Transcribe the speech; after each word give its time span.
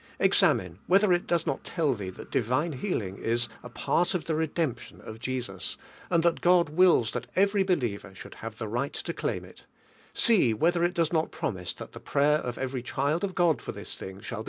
Examine 0.17 0.79
whether 0.87 1.13
it 1.13 1.27
does 1.27 1.45
not 1.45 1.59
1 1.77 1.87
1 1.87 1.87
1 1.89 1.93
1 1.93 1.95
Ibee 2.07 2.15
that 2.15 2.31
divine 2.31 2.73
healing 2.73 3.19
is 3.19 3.47
a 3.61 3.69
part 3.69 4.15
of 4.15 4.25
the 4.25 4.33
redemption 4.33 4.99
of 4.99 5.19
Jesua, 5.19 5.77
and 6.09 6.23
that 6.23 6.41
God 6.41 6.69
wills 6.69 7.11
that 7.11 7.27
every 7.35 7.61
believer 7.61 8.15
should 8.15 8.33
have 8.41 8.57
the 8.57 8.67
right 8.67 8.93
to 8.93 9.13
claim 9.13 9.45
it; 9.45 9.65
see 10.11 10.55
whether 10.55 10.83
it 10.83 10.95
does 10.95 11.13
not 11.13 11.29
promise 11.29 11.71
that 11.73 11.91
the 11.91 11.99
prayer 11.99 12.39
of 12.39 12.57
every 12.57 12.81
child 12.81 13.23
of 13.23 13.35
Hod 13.37 13.61
for 13.61 13.73
this 13.73 13.93
thing 13.93 14.21
shall 14.21 14.39